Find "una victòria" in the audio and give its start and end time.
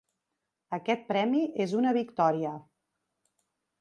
1.81-2.55